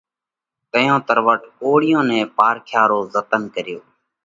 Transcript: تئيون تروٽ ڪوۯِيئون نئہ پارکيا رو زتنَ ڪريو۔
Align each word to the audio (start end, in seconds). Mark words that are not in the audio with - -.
تئيون 0.71 0.99
تروٽ 1.07 1.41
ڪوۯِيئون 1.57 2.05
نئہ 2.09 2.21
پارکيا 2.37 2.81
رو 2.89 2.99
زتنَ 3.13 3.41
ڪريو۔ 3.53 3.79